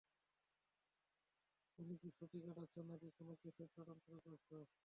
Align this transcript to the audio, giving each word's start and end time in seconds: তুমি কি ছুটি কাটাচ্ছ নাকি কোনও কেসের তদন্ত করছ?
তুমি 1.79 1.93
কি 2.01 2.09
ছুটি 2.17 2.37
কাটাচ্ছ 2.45 2.75
নাকি 2.89 3.07
কোনও 3.17 3.33
কেসের 3.41 3.69
তদন্ত 3.75 4.05
করছ? 4.25 4.47